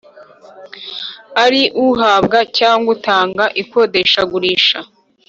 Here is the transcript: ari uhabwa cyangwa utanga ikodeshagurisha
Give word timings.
ari 1.43 1.61
uhabwa 1.87 2.39
cyangwa 2.57 2.89
utanga 2.95 3.43
ikodeshagurisha 3.61 4.79